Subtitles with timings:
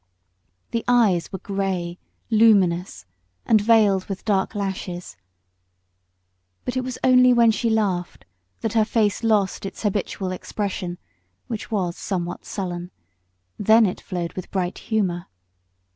[0.71, 1.99] The eyes were grey,
[2.31, 3.05] luminous,
[3.45, 5.15] and veiled with dark lashes.
[6.65, 8.25] But it was only when she laughed
[8.61, 10.97] that her face lost its habitual expression,
[11.45, 12.89] which was somewhat sullen;
[13.59, 15.27] then it flowed with bright humour.